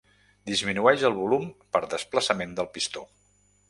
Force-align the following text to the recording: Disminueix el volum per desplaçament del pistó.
Disminueix 0.51 1.05
el 1.11 1.19
volum 1.19 1.47
per 1.77 1.85
desplaçament 1.95 2.61
del 2.61 2.75
pistó. 2.79 3.09